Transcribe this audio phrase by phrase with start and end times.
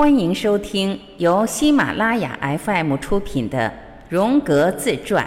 [0.00, 3.68] 欢迎收听由喜马拉雅 FM 出品的
[4.08, 5.26] 《荣格自传》，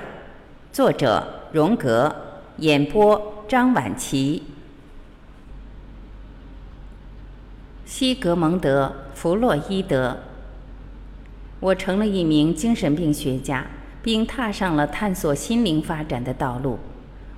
[0.71, 2.15] 作者荣格，
[2.57, 4.41] 演播张晚琪。
[7.85, 10.17] 西格蒙德·弗洛伊德，
[11.59, 13.67] 我成了一名精神病学家，
[14.01, 16.79] 并踏上了探索心灵发展的道路。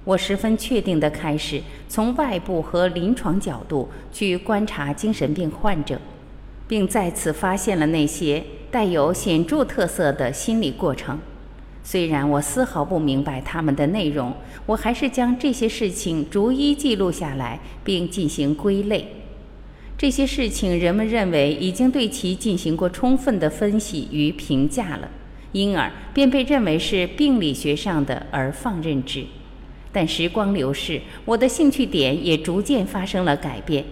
[0.05, 5.99] 我十分确定地开始从外部和临床角度去观察精神病患者，
[6.67, 11.19] 并再次发现了那些带有显著特色的心理过程。
[11.83, 14.33] 虽然我丝毫不明白他们的内容，
[14.65, 19.07] 我还是将这些事情逐一记录下来，并进行归类。
[19.97, 25.09] 这些事情人们认为已经对其进行过充分的分析与评价了，
[25.51, 29.23] 因而便被认为是病理学上的而放任之。
[29.93, 33.85] 但时光流逝，我的兴趣点也逐渐发生了改变，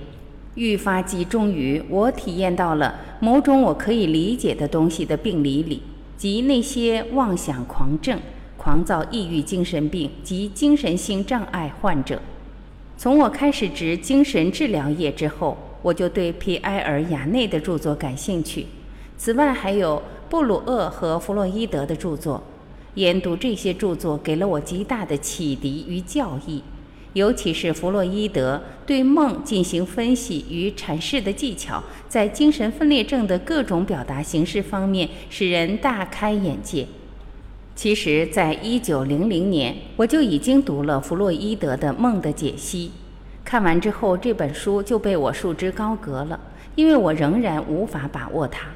[0.55, 5.81] 愈发集中于我体验到了某种我可以理解的东西的病理里，
[6.16, 8.19] 即那些妄想狂症、
[8.55, 12.22] 狂躁抑郁精神病及精神性障碍患者。
[12.97, 18.67] 从我开始执精神治疗业之后，我就对皮埃尔·雅内的著作感兴趣，
[19.17, 22.42] 此外还有布鲁厄和弗洛伊德的著作。
[22.94, 26.61] 研读这些著作给了我极大的启迪与教益，
[27.14, 36.88] 尤其是弗洛伊德对梦进行分析与阐释的技巧，在精神分裂症的各种表达形式方面使人大开眼界。
[37.75, 42.88] 其实，在一九零零年，我就已经读了弗洛伊德的《梦的解析》，
[43.44, 46.39] 看完之后，这本书就被我束之高阁了，
[46.75, 48.67] 因为我仍然无法把握它。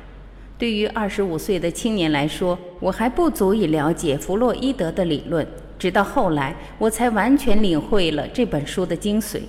[0.57, 5.47] 对于二十五岁的青年来说，我还不足以了解弗洛伊德的理论。
[5.77, 9.39] 直到后来，我才完全领会了这本书的精髓。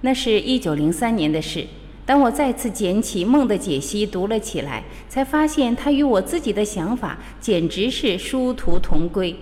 [0.00, 1.64] 那是一九零三年的事。
[2.04, 9.34] 当我再次捡起《梦的解析》读了起来，才发现它与我自己的想法简直是殊途同归。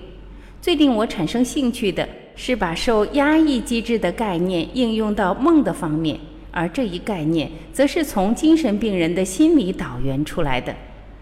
[0.60, 6.20] 最令我产生兴趣的是把受压抑机制的概念应用到梦的方面，
[6.50, 10.76] 而这一概念则是从精神病人的心理导源出来的。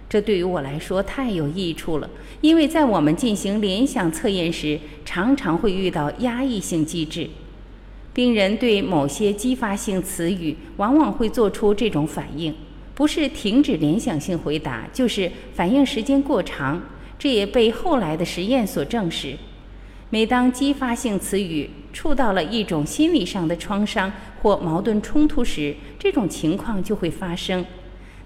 [0.09, 2.09] 这对于我来说太有益处了，
[2.41, 7.29] 因为在我们进行联想测验时，常常会遇到压抑性机制。
[8.15, 12.55] 病人对某些激发性词语，往往会做出这种反应，
[12.95, 16.81] 不是停止联想性回答，就是反应时间过长。
[17.19, 19.37] 这也被后来的实验所证实。
[20.11, 27.65] 每当激发性词语触到了一种心理上的创伤或矛盾冲突时，这种情况就会发生。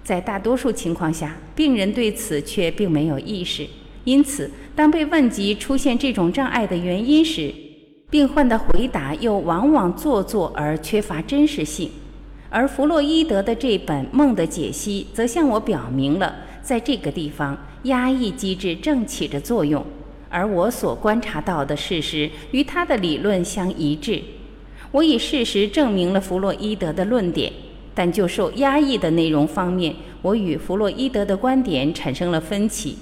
[0.03, 3.65] 在大多数情况下，病人对此却并没有意识。
[4.03, 7.53] 因此，当被问及出现这种障碍的原因时，
[8.09, 11.89] 病患的回答又往往做作而缺乏真实性。
[12.49, 19.83] 而弗洛伊德的这本《梦的解析》则向我表明了，在这个地方，压抑机制正起着作用，
[20.29, 24.21] 而我所观察到的事实与他的理论相一致。
[24.91, 27.51] 我以事实证明了弗洛伊德的论点。
[27.95, 32.97] 但就受压抑的内容方面，我与弗洛伊德的观点产生了分歧。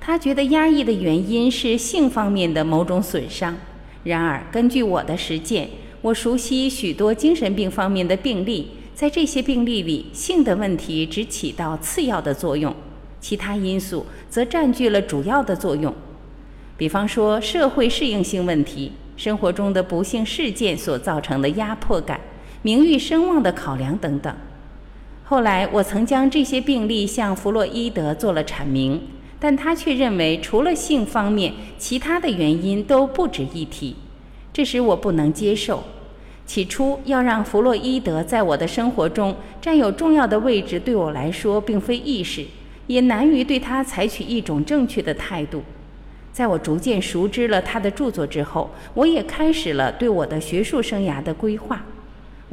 [0.00, 3.56] 他觉得压抑的原因是性方面的某种损伤。
[4.02, 5.68] 然而，根据我的实践，
[6.02, 12.74] 我熟悉许多精神病方面的病例，在这些病例里，性的问题只起到次要的作用，
[13.20, 15.94] 其他因素则占据了主要的作用。
[16.76, 22.20] 比方说，社会适应性问题、生活中的不幸事件所造成的压迫感。
[22.64, 24.34] 名誉声望的考量等等。
[25.22, 29.02] 后来，我曾将这些病例向弗洛伊德做了阐明，
[29.38, 33.94] 但他却认为除了性方面，其他的原因都不值一提，
[34.50, 35.84] 这使我不能接受。
[36.46, 42.46] 起初，要让弗洛伊德在我的生活中占有重要的位置，对我来说并非易事，
[42.86, 45.62] 也难于对他采取一种正确的态度。
[46.32, 51.84] 在我逐渐熟知了他的著作之后，我也开始了对我的学术生涯的规划。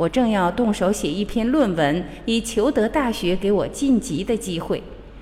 [0.01, 4.81] 我正要动手写一篇论文，以求得大学给我晋级的机会，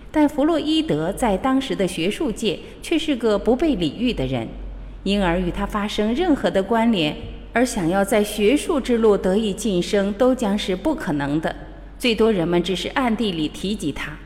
[0.10, 4.48] 但弗洛伊德在当时的学术界却是个不被礼遇的人，
[5.04, 7.14] 因而与他发生任何的关联，
[7.52, 11.54] 而想要在学术之路得以晋升，都将是不可能的。
[11.98, 14.18] 最多人们只是暗地里提及他，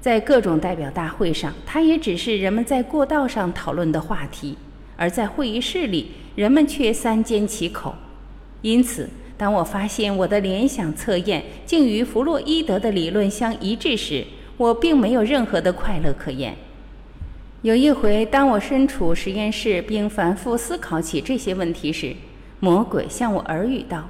[0.00, 4.58] 在各种代表大会上，他也只是人们在过道上讨论的话题，
[4.96, 7.94] 而在会议室里，人们却三缄其口。
[8.62, 9.08] 因此。
[9.38, 14.24] 当我发现我的联想测验竟与弗洛伊德的理论相一致时，
[14.56, 16.56] 我并没有任何的快乐可言。
[17.62, 22.14] 有一回，当我身处实验室并反复思考起这些问题时，
[22.60, 24.08] 魔鬼向我耳语道：“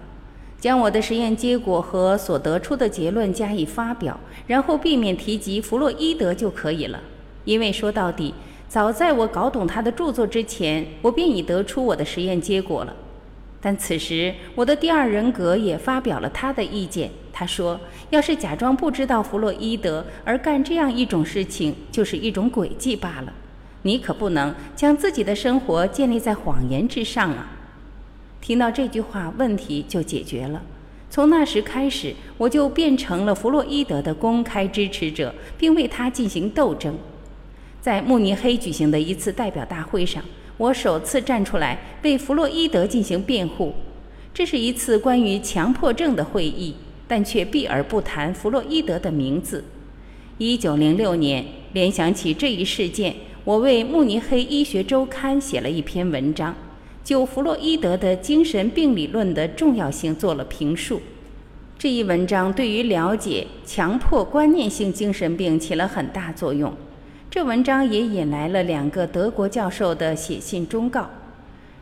[0.60, 7.00] 将我的实验结果和所得出的结论加以发表，然后避免提及弗洛伊德就可以了。
[7.44, 8.34] 因为说到底，
[8.68, 12.94] 早在我搞懂他的著作之前，我便已得出我的实验结果了。
[13.60, 17.10] 但此时，我的第二人格也发表了他的意见。
[17.32, 17.78] 他说
[18.10, 23.32] ：“要是假装不知道弗洛伊德而干这样一种事情，就是一种诡计罢了。
[23.82, 27.50] 你可不能将自己的生活建立在谎言之上啊！”
[28.40, 30.62] 听到这句话，问题就解决了。
[31.10, 36.96] 从那时开始，我就变成了弗洛伊德的公开支持者，并为他进行斗争。
[37.80, 40.22] 在慕尼黑举行的一次代表大会上，
[40.58, 43.74] 我首次站出来为弗洛伊德进行辩护。
[44.32, 46.74] 这是一次关于强迫症的会议，
[47.08, 49.64] 但却避而不谈弗洛伊德的名字。
[50.38, 53.14] 一九零六年，联想起这一事件，
[53.44, 56.54] 我为慕尼黑医学周刊写了一篇文章，
[57.02, 61.00] 就弗洛伊德的精神病理论的重要性做了评述。
[61.78, 66.74] 这一文章对于了解强迫观念性精神病起了很大作用。
[67.28, 71.10] 这文章也引来了两个德国教授的写信忠告：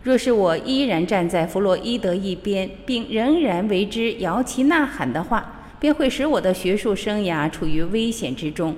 [0.02, 8.74] 若是我依然站在弗洛伊德一边，并仍然为之摇旗呐喊的话，便会使我的学术生涯处于危险之中。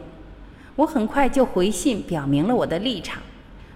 [0.75, 3.23] 我很快就回信表明了我的立场：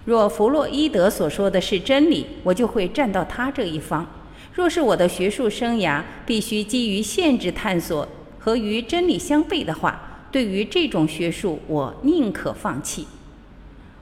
[0.05, 4.05] 若弗洛伊德所说的是真理，我就会站到他这一方；
[4.53, 8.07] 若是我的学术生涯必须基于限制探索
[8.37, 13.05] 和与真理相悖的话，对于这种学术，我宁可放弃。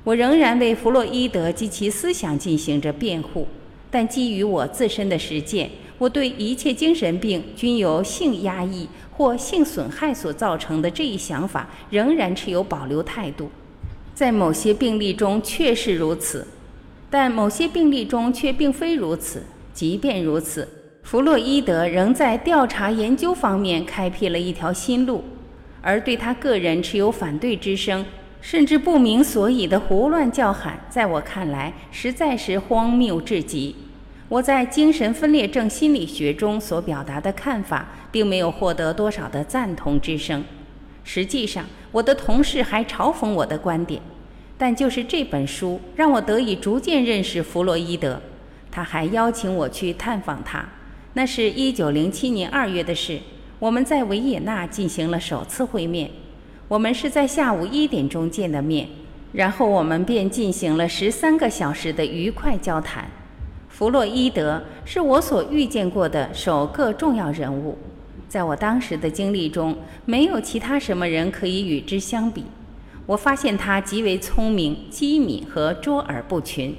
[0.03, 3.47] 我仍然为弗洛伊德及其思想进行着辩护，
[3.91, 13.49] 但基于我自身的实践，我对一切精神病均由性压抑或性损害所造成的这一想法，仍然持有保留态度。
[14.13, 16.47] 在某些病例中确是如此，
[17.09, 19.43] 但某些病例中却并非如此。
[19.73, 20.67] 即便如此，
[21.03, 25.23] 弗洛伊德仍在调查研究方面开辟了一条新路。
[25.81, 28.05] 而对他个人持有反对之声，
[28.41, 33.75] 甚至不明所以的胡乱叫喊，在我看来实在是荒谬至极。
[34.27, 40.43] 我在精神分裂症心理学中所表达的看法，并没有获得多少的赞同之声。
[41.03, 44.01] 实际上，我的同事还嘲讽我的观点。
[44.57, 48.21] 但就是这本书，让我得以逐渐认识弗洛伊德。
[48.69, 50.63] 他还邀请我去探访他，
[51.13, 53.19] 那是一九零七年二月的事。
[53.59, 56.09] 我们在维也纳进行了首次会面，
[56.69, 58.88] 我们是在下午一点钟见的面，
[59.33, 63.09] 然后我们便进行了十三个小时的愉快交谈。
[63.67, 67.77] 弗洛伊德是我所遇见过的首个重要人物，
[68.29, 72.45] 在我当时的经历中，没有其他什么人可以与之相比。
[73.05, 76.73] 我发现他极为聪明、机敏和卓尔不群，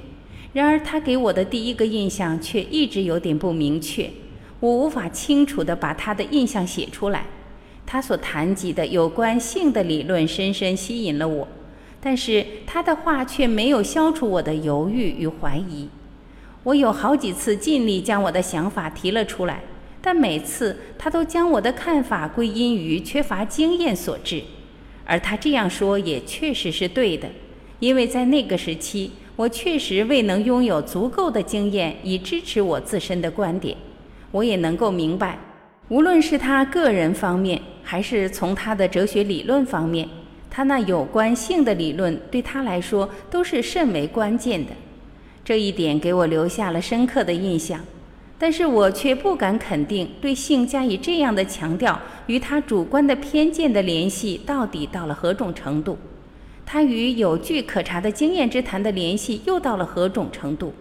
[0.53, 4.09] 然而他给我的第一个印象却一直有点不明确。
[4.61, 7.25] 我无法清楚地把他的印象写出来。
[7.85, 11.45] 他所谈及的有关性的理论深深吸引了我，
[11.99, 15.89] 但是他的话却没有消除我的犹豫与怀疑。
[16.63, 19.61] 我有好几次尽力将我的想法提了出来，
[20.01, 24.41] 但每次他都将我的看法归因于缺乏经验所致。
[25.03, 27.27] 而他这样说也确实是对的，
[27.79, 33.75] 因为在那个时期，我确实未能拥有足够的经验以支持我自身的观点。
[34.31, 35.37] 我也能够明白，
[35.89, 40.07] 无论是他个人方面，还是从他的哲学理论方面，
[40.49, 44.71] 他那有关性的理论对他来说都是甚为关键的。
[45.43, 47.81] 这一点给我留下了深刻的印象，
[48.39, 55.97] 但是我却不敢肯定对性加以这样的强调与他主观的偏见的联系到底到了何种程度，
[56.65, 60.73] 他与有据可查的经验之谈的联系又到了何种程度。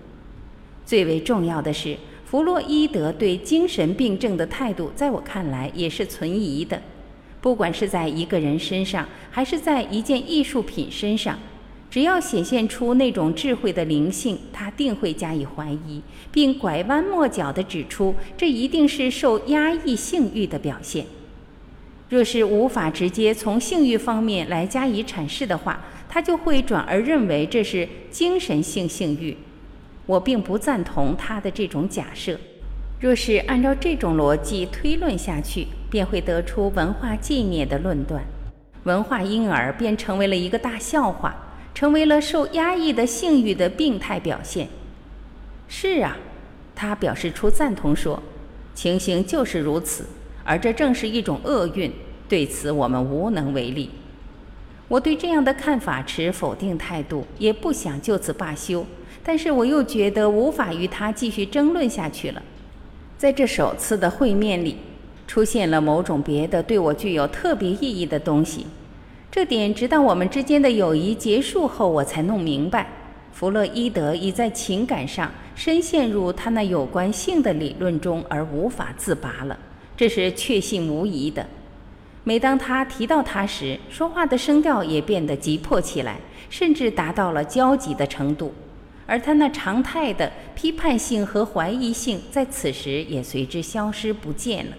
[0.86, 1.96] 最为重要的是。
[2.30, 6.80] 弗洛伊德对精神病症的态度，在我看来也是存疑的。
[7.40, 11.37] 不管是在一个人身上，还是在一件艺术品身上，
[11.90, 21.04] 只要显现出那种智慧的灵性，他定会加以怀疑，并拐弯抹角地指出，这一定是受压抑性欲的表现。
[22.10, 29.37] 若是无法直接从性欲方面来加以阐释的话，他就会转而认为这是精神性性欲。
[30.10, 32.36] 我并不赞同他的这种假设。
[32.98, 38.20] 若是按照这种逻辑推论下去，便会得出文化纪念的论断，
[38.82, 41.36] 文化婴儿便成为了一个大笑话，
[41.72, 44.66] 成为了受压抑的性欲的病态表现。
[45.68, 46.16] 是啊，
[46.74, 48.20] 他表示出赞同说，
[48.74, 50.04] 情形就是如此，
[50.42, 51.92] 而这正是一种厄运，
[52.28, 53.90] 对此我们无能为力。
[54.88, 58.84] 我对这样的看法持否定态度，也不想就此罢休。
[59.22, 62.42] 但是我又觉得无法与他继续争论下去了。
[63.18, 64.76] 在这首次的会面里，
[65.26, 68.66] 出现了某种别的对我具有特别意义的东西。
[69.30, 72.86] 这点直到我们之间的友谊结束后，我才弄明白。
[73.32, 79.56] 弗洛伊德已在情感上深陷入他那有关性的理论中而无法自拔了，
[79.96, 81.46] 这是确信无疑的。
[82.24, 86.18] 每当他提到他时，说话的声调也变得急迫起来，
[86.50, 88.52] 甚至达到了焦急的程度。
[89.10, 94.72] 而他那常态的批判性和怀疑性在此时也随之消失不见了。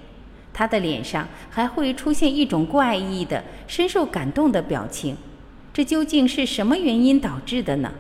[0.53, 5.17] 他的脸上还会出现一种怪异的、深受感动的表情。
[5.73, 7.91] 这究竟是什么原因导致的呢？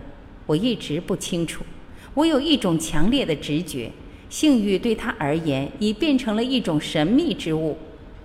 [0.45, 1.65] 我一直不清楚。
[2.13, 3.91] 我有一种强烈的直觉：
[4.29, 7.77] 性欲对他而言已变成了一种神秘之物。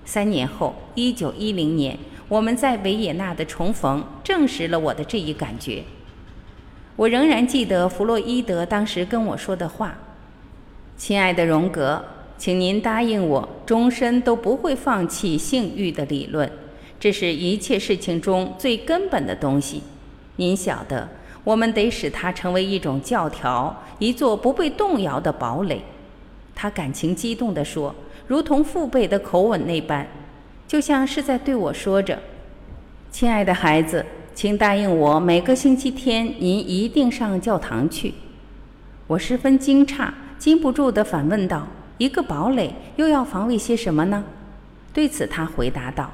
[0.05, 1.99] 三年后，一九一零年，
[2.29, 5.83] 我们在维也纳的重逢证实了我的这一感觉。
[6.97, 9.97] 我仍然记得弗洛伊德当时跟我说的话
[10.97, 12.03] ：“亲爱的荣格，
[12.39, 16.51] 请您答应我，终身都不会放弃性欲的理论，
[16.99, 19.83] 这是一切事情中最根本的东西。
[20.37, 21.07] 您晓得，
[21.45, 25.83] 我们得使它成为一种教条，一座不被动摇的堡垒。”
[26.55, 27.95] 他感情激动地说。
[28.29, 30.05] 如同父辈的口吻那般，
[30.67, 32.19] 就像是在对我说着
[33.13, 34.05] ：“亲爱的孩子，
[34.37, 38.13] 请答应我，每个星期天您一定上教堂去。”
[39.09, 41.67] 我十分惊诧，禁不住地反问道
[41.97, 44.23] ：“一个堡垒又要防卫些什么呢？”
[44.93, 46.13] 对此，他回答道：“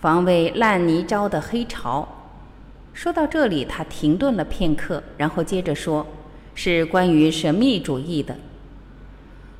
[0.00, 2.06] 防卫烂泥沼的黑潮。”
[2.94, 6.06] 说到这里，他停顿了片刻，然后接着说
[6.54, 8.36] ：“是关于神秘主义的。”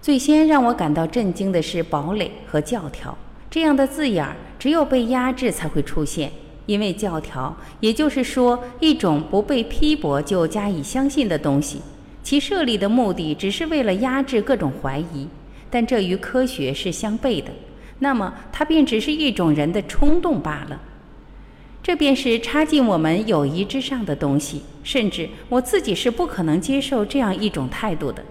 [0.01, 3.19] 最先让我感到震惊的是“堡垒”和“教条”
[3.51, 6.31] 这样的字眼儿，只有被压制才会出现。
[6.69, 11.81] 因为教条，也就是说一种不被批驳就加以相信的东西，
[12.23, 15.27] 其设立的目的只是为了压制各种怀疑。
[15.71, 17.51] 但这与科学是相悖的，
[18.01, 20.83] 那么它便只是一种人的冲动罢了。
[21.83, 28.23] 这便是插进我们友谊之上的东西，甚至我自己是不可能接受这样一种态度的。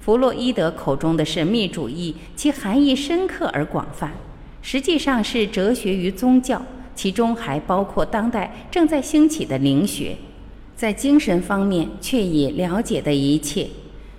[0.00, 4.14] 弗洛伊德口中的神秘主义，其含义深刻而广泛，
[4.62, 6.60] 实际上是哲学与宗教，
[6.98, 10.16] 其中还包括当代正在兴起的灵学。
[10.74, 13.68] 在精神方面，却已了解的一切。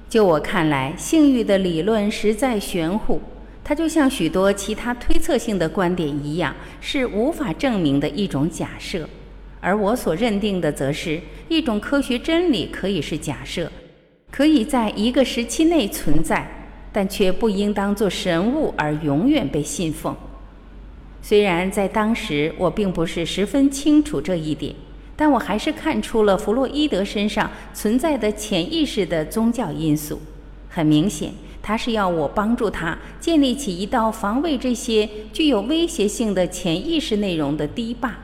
[0.08, 3.20] 就我看来，性欲的理论实在玄乎，
[3.66, 9.10] 它就像许多其他推测性的观点一样，是无法证明的一种假设。
[9.60, 11.20] 而我所认定的，则是
[11.50, 13.70] 一种科学真理，可以是假设。
[14.32, 16.50] 可以在一个时期内存在，
[16.94, 20.16] 但却不应当做神物而永远被信奉。
[21.22, 24.74] 虽然在当时我并不是十分清楚这一点，
[25.16, 30.20] 但我还是看出了弗洛伊德身上存在的潜意识的宗教因素。
[30.70, 38.16] 很明显，他是要我帮助他建立起一道防卫这些具有威胁性的潜意识内容的堤坝。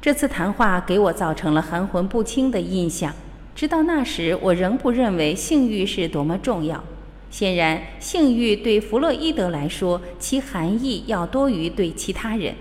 [0.00, 3.12] 这次谈话给我造成了含混不清的印象。
[3.54, 6.82] 直到那时，我仍不认为性欲是多么重要。
[7.30, 12.54] 显然，性欲对弗洛伊德来说，其含义要多于对其他人。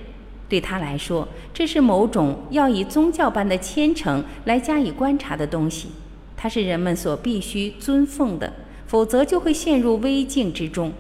[0.50, 5.90] 对他来说，这是某种要以宗教般的虔诚来加以观察的东西。
[6.36, 8.52] 它是人们所必须尊奉的，
[8.86, 10.92] 否则就会陷入危境之中。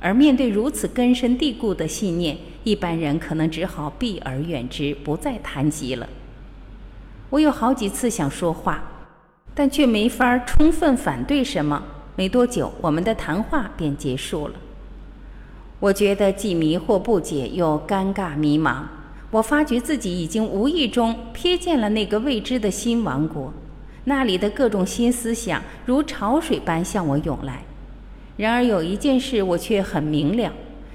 [0.00, 6.08] 而面对如此根深蒂固的信念，一般人可能只好避而远之，不再谈及了。
[7.30, 8.82] 我有好几次想说话。
[9.54, 11.82] 但却没法充分反对什么。
[12.18, 14.54] 没多久，我们的谈话便结束了。
[15.78, 18.82] 我觉得既迷惑不解，又尴尬迷茫。
[19.30, 23.52] 我发觉自己已经无意中瞥见了那个未知的新王国，
[24.02, 27.62] 那里的各种新思想如潮水般向我涌来。
[28.36, 30.52] 然而有一件事我却很明了：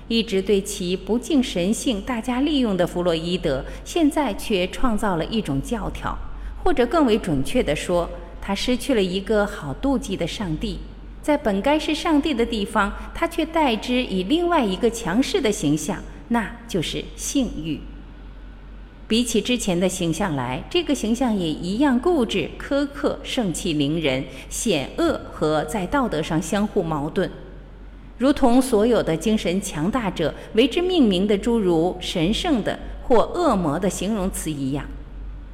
[0.10, 6.18] 一直对其不敬神性、大家利用的弗洛伊德，现在却创造了一种教条，
[6.65, 8.10] 或者更为准确地说。
[8.46, 10.77] 他失去了一个好妒忌的上帝，
[11.24, 17.80] 在本该是上帝的地方，他却代之以另外一个强势的形象，那就是性欲。
[19.08, 27.30] 比起之前的形象来，这个形象也一样固执、苛刻、盛气凌人、险恶和在道德上相互矛盾，
[28.18, 34.86] 如同所有的精神强大者为之命名的诸如神圣的或恶魔的形容词一样。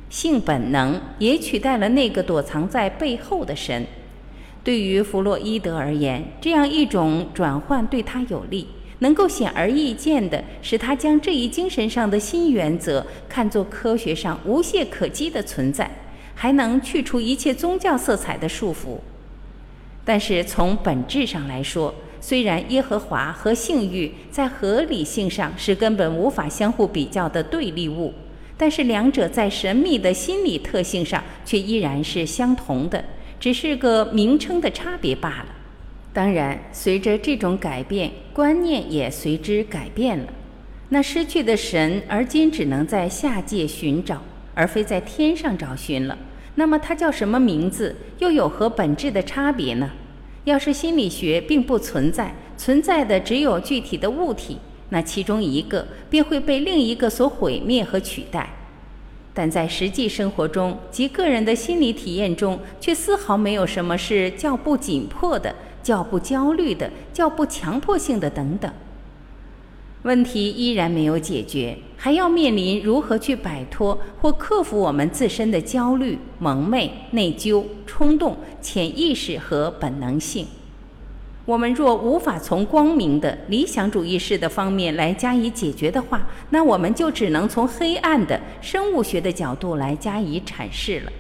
[0.10, 3.86] 性本能也取代了那个躲藏在背后的神。
[4.70, 8.68] 对于弗洛伊德而言，这样一种转换对他有利，
[9.00, 15.90] 能够显而易见地使他将这一精神上的新原则看作科学上无懈可击的存在，
[16.36, 19.00] 还能去除一切宗教色彩的束缚。
[20.06, 28.14] 但是从本质上来说，虽然耶和华和性欲在合理性上是根本无法相互比较的对立物，
[28.56, 33.04] 但是两者在神秘的心理特性上却依然是相同的，
[33.40, 35.46] 只是个名称的差别罢了。
[36.12, 40.26] 当然，随着这种改变，观念也随之改变了。
[40.90, 44.22] 那失去的神，而今只能在下界寻找，
[44.56, 46.18] 而非在天上找寻了。
[46.56, 47.96] 那么它叫什么名字？
[48.18, 49.92] 又有何本质的差别呢？
[50.46, 54.58] 要是心理学并不存在，存在的只有具体的物体，
[54.90, 58.50] 那其中一个便会被另一个所毁灭和取代。
[59.34, 68.72] 但在实际生活中及个人的心理体验中，却丝毫没有什么是较不紧迫的、较不焦虑的、较不强迫性的等等。
[70.04, 80.48] 问题依然没有解决，还要面临如何去摆脱或克服我们自身的焦虑、蒙昧、内疚、冲动、潜意识和本能性。
[81.50, 91.12] 我们若无法从光明的理想主义式的方面来加以解决的话，那我们就只能从黑暗的生物学的角度来加以阐释了。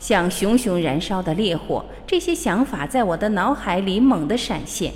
[0.00, 4.92] 像熊熊燃烧的烈火，这些想法在我的脑海里猛地闪现。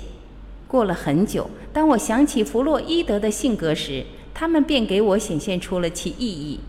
[0.67, 4.03] 过了很久，当我想起弗洛伊德的性格时，
[4.33, 6.59] 他们便给我显现出了其意义。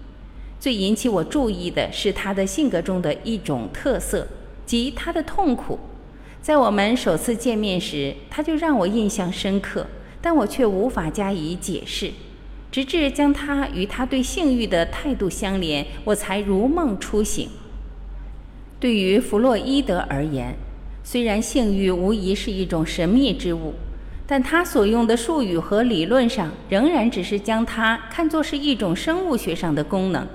[0.60, 4.28] 最引起我注意的是他的性格中的一种特色，
[4.64, 5.76] 即他的痛苦。
[6.42, 9.86] 在我们首次见面时，他就让我印象深刻，
[10.20, 12.10] 但我却无法加以解释。
[12.72, 17.48] 直至将他与他对性欲的态度相连，我才如梦初醒。
[18.80, 20.56] 对于弗洛伊德而言，
[21.04, 23.74] 虽然性欲无疑是一种神秘之物。
[24.26, 30.26] 但他所用的术语和理论上，仍然只是将它看作是一种生物学上的功能。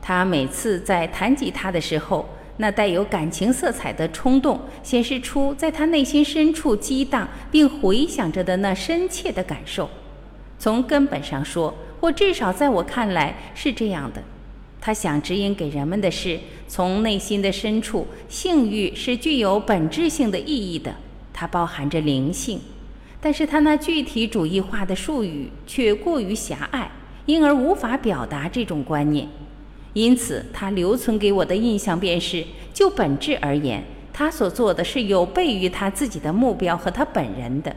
[0.00, 9.88] 他每次在谈及它的时候，那带有感情色彩的冲动，显示出在他内心深处激荡并回想着的那深切的感受。
[10.58, 14.22] 从根本上说，或至少在我看来是这样的。
[14.80, 20.94] 他想指引给人们的是，从内心的深处，性欲是具有本质性的意义的，
[21.32, 22.60] 它包含着灵性。
[23.20, 26.88] 但是他那具体主义化的术语却过于狭隘，
[27.26, 29.28] 因而无法表达这种观念。
[29.98, 33.82] 因此，他留存给我的印象便是：就本质而言，
[34.12, 37.74] 他所做的是有悖于他自己的目标和他本人的。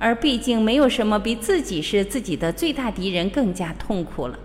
[0.00, 4.36] 而毕竟没有什么比自己是自己的最大敌人更加痛苦了。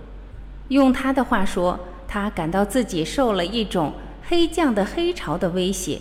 [0.67, 3.93] 用他的话说，他感到自己受了一种
[4.27, 5.99] 黑将的黑潮的威胁。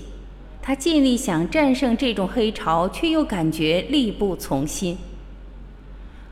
[0.60, 4.98] 他尽力想战胜这种黑潮，却又感觉力不从心。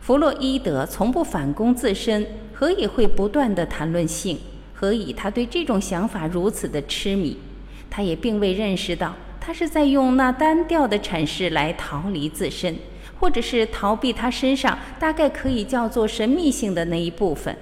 [0.03, 4.39] 弗洛伊德从不反攻自身，何以会不断地谈论性？
[4.85, 7.39] 何以他对这种想法如此的痴迷？
[7.89, 12.77] 他也并未认识到，他是在用那单调的阐释来逃离自身，
[13.19, 17.57] 或者是逃避他身上大概可以叫做神秘性的那一部分。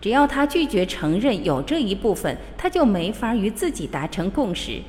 [0.00, 4.80] 只要他拒绝承认有这一部分，他就没法与自己达成共识。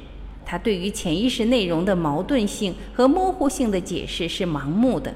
[0.45, 5.13] 他对于潜意识内容的矛盾性和模糊性的解释是盲目的，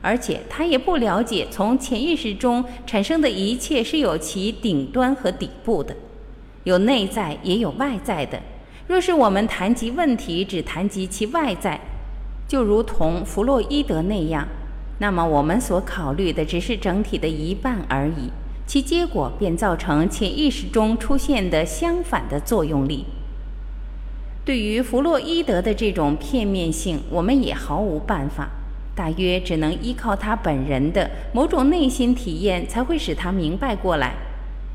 [0.00, 5.96] 而且他也不了解从潜意识中产生的一切是有其顶端和底部的，
[6.64, 8.40] 有内在也有外在的。
[8.86, 11.80] 若是我们谈及问题只谈及其外在，
[12.46, 14.48] 就如同弗洛伊德那样，
[14.98, 18.30] 那么我们所考虑的只是整体的一半而已，
[18.66, 23.04] 其结果便造成潜意识中出现的相反的作用力。
[24.44, 28.48] 对于弗洛伊德的这种片面性，我们也毫无办法，
[28.98, 34.12] 大约只能依靠他本人的某种内心体验，才会使他明白过来。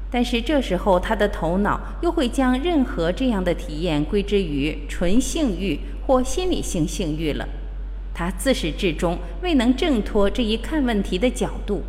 [0.09, 7.45] 但是这时候，他的头脑又会将任何这样的体验归之于纯性欲或心理性性欲了。
[8.13, 11.83] 他自始至终未能挣脱这一看问题的角度。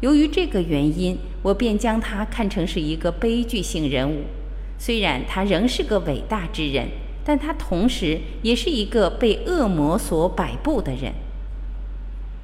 [0.00, 4.22] 由于这个原因，我便将他看成是一个悲剧性人物，
[4.78, 6.86] 虽然他仍是个伟大之人。
[7.26, 11.10] 但他同时也是一个被恶魔所摆布的人。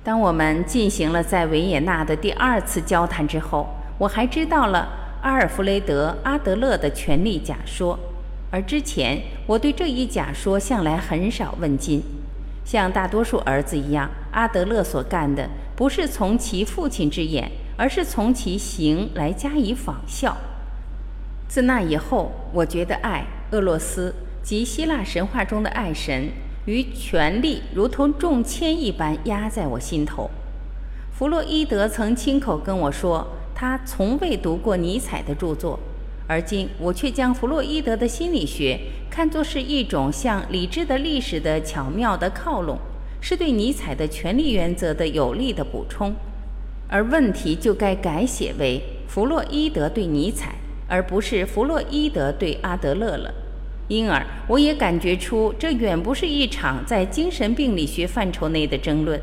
[0.02, 3.66] 当我们进行了在维也纳的第二次交谈之后，
[3.98, 4.88] 我还知道了
[5.22, 7.98] 阿尔弗雷德·阿德勒的权力假说，
[8.50, 12.02] 而之前我对这一假说向来很少问津。
[12.64, 20.36] 像大多数儿子一样，阿德勒所干的不是从其父亲之眼，而是从其行来加以仿效。
[21.46, 24.14] 自那以后，我觉得爱俄罗斯。
[24.42, 26.30] 及希腊神话中的爱神
[26.66, 30.30] 与权力如同重铅一般压在我心头。
[31.12, 35.78] 弗洛伊德曾亲口跟我说，他从未读过尼采的著作，
[36.26, 38.78] 而今我却将弗洛伊德的心理学
[39.10, 42.78] 看作是一种向理智的历史的巧妙的靠拢，
[43.20, 46.14] 是对尼采的权力原则的有力的补充，
[46.88, 50.54] 而问题就该改写为弗洛伊德对尼采，
[50.88, 53.34] 而不是弗洛伊德对阿德勒了。
[53.90, 59.20] 因而，我也感觉出这远不是一场在精神病理学范畴内的争论。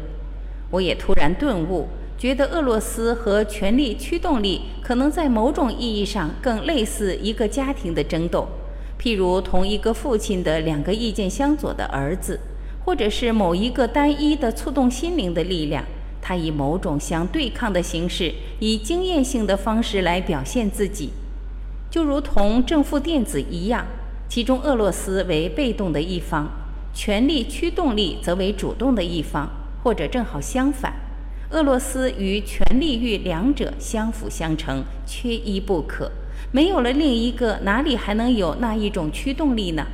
[0.70, 8.46] 我也突然顿悟，觉得俄罗斯和权力驱动力可能在某种意义上更类似一个家庭的争斗，
[9.02, 12.40] 譬如同一个父亲的两个意见相左的儿子。
[12.86, 15.84] 或者是某一个单一的触动心灵的力量，
[16.22, 21.10] 它以某种相对抗的形式，以经验性的方式来表现自己，
[21.92, 23.86] 就如同正负电子一样。
[24.30, 26.50] 其中，俄罗斯为被动的一方，
[26.94, 29.50] 权力驱动力则为主动的一方，
[29.84, 30.94] 或者正好相反。
[31.52, 36.12] 俄罗斯与权力欲两者相辅相成，缺一不可。
[36.52, 39.86] 没有了另一个，哪里还能有那一种驱动力呢？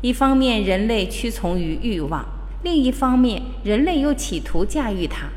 [0.00, 2.24] 一方面，人类屈从于欲望；
[2.62, 5.28] 另一方面，人类又企图驾驭它。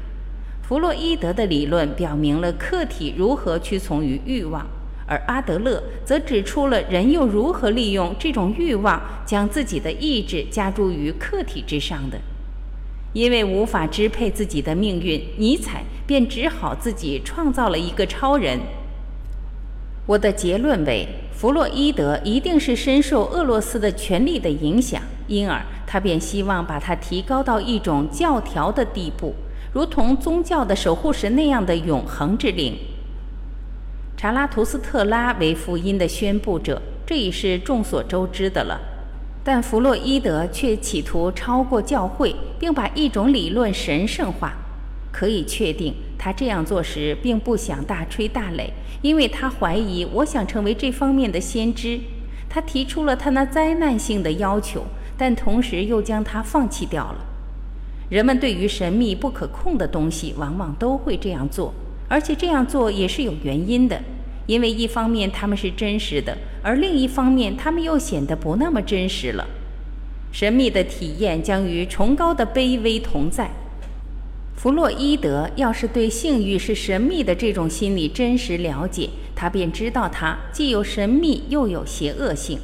[0.62, 4.66] 弗洛伊德的理论表明了客体如何屈从于欲望，
[5.08, 12.20] 而阿德勒则指出了人又如何利用这种欲望，将自己的意志加诸于客体之上的。
[13.14, 18.60] 因为无法支配自己的命运，尼采便只好自己创造了一个超人。
[20.06, 21.08] 我的结论为。
[21.38, 29.36] 弗洛伊德一定是深受俄罗斯的权力的影响，因而他便希望把它提高到一种教条的地步，
[29.74, 32.78] 如同宗教的守护神那样的永恒之灵。
[34.18, 38.80] 查拉图斯特拉为福音的宣布者，这已是众所周知的了。
[39.44, 44.54] 但弗洛伊德却企图超过教会，并把一种理论神圣化。
[45.12, 48.70] 可以确定，他这样做时并不想大吹大擂，
[49.02, 52.00] 因为他怀疑我想成为这方面的先知。
[52.50, 54.86] 他提出了他那灾难性的要求，
[55.18, 57.20] 但同时又将它放弃掉了。
[58.10, 61.74] 人们对于神秘不可控的东西，往往都会这样做，
[62.08, 64.02] 而且这样做也是有原因的。
[64.48, 69.48] 因为一方面他们是真实的，而另一方面他们又显得不那么真实了。
[70.32, 73.50] 神秘的体验将与崇高的卑微同在。
[74.56, 82.60] 弗洛伊德要是对性欲是神秘的这种心理真实了解，他便知道它既有神秘又有邪恶性。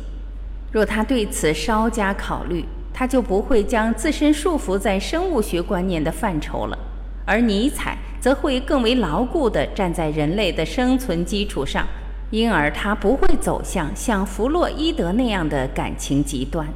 [0.71, 6.77] 若他对此稍加考虑，他就不会将自身束缚在生物学观念的范畴了，
[7.25, 11.85] 而尼采则会更为牢固地站在人类的生存基础上，
[12.29, 16.67] 因而他不会走向像弗洛伊德那样的感情极端。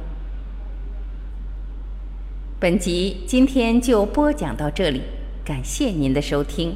[2.58, 5.02] 本集今天就播讲到这里，
[5.44, 6.74] 感谢您的收听。